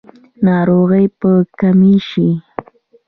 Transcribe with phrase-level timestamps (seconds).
[0.45, 2.27] ناروغۍ به کمې شي؟